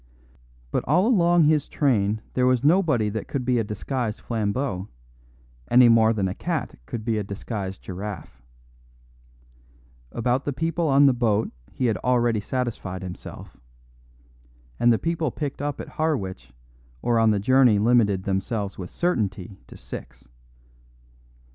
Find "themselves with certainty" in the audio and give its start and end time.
18.23-19.59